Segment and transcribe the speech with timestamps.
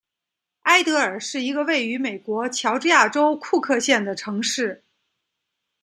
[0.63, 4.83] 艾得尔是一个位于美国乔治亚州库克县的城市。